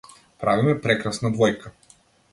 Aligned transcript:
Правиме 0.43 0.73
прекрасна 0.87 1.33
двојка. 1.37 1.75